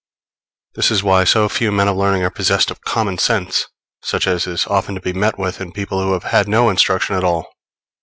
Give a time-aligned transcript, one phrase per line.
[0.73, 3.67] This is why so few men of learning are possessed of common sense,
[4.01, 7.15] such as is often to be met with in people who have had no instruction
[7.15, 7.47] at all.